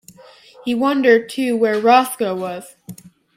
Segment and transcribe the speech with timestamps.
[0.65, 2.75] He wondered, too, where Roscoe was.